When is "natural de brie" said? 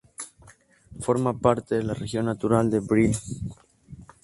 2.25-3.13